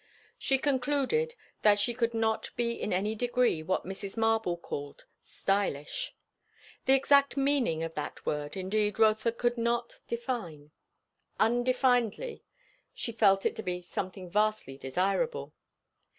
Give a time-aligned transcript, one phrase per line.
[0.39, 4.17] She concluded that she could not be in any degree what Mrs.
[4.17, 6.15] Marble called "stylish."
[6.87, 10.71] The exact meaning of that word indeed Rotha could not define;
[11.39, 12.43] undefinedly
[12.95, 15.53] she felt it to be something vastly desirable.